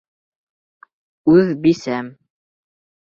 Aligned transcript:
Үҙ 1.35 1.53
бисәм! 1.67 2.13